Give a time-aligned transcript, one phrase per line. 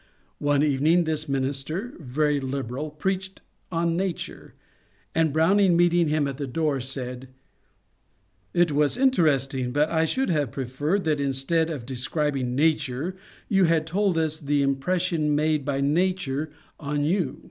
[0.39, 4.55] One evening this minister, very liberal, preached on nature,
[5.13, 7.27] and Browning meeting him at the door said, ^^
[8.51, 13.15] It was interesting, but I should have preferred that instead of de scribing nature
[13.47, 16.49] you had told us the impression made by nature
[16.79, 17.39] on you."